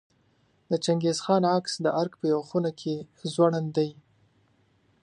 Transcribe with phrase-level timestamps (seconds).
[0.69, 2.95] د چنګیز خان عکس د ارګ په یوه خونه کې
[3.33, 3.89] ځوړند دی.